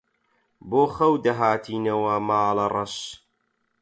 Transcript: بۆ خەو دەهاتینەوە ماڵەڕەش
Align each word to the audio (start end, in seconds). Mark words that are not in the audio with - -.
بۆ 0.69 0.83
خەو 0.95 1.13
دەهاتینەوە 1.25 2.15
ماڵەڕەش 2.27 2.95